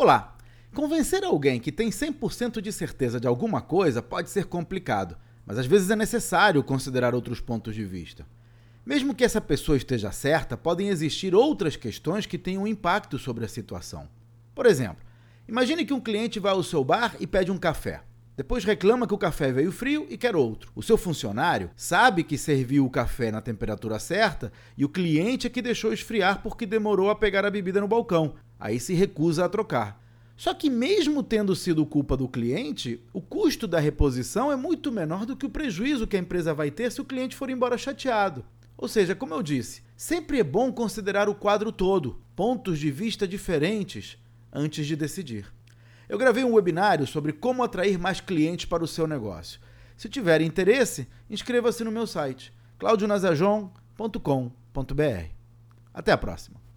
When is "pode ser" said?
4.00-4.44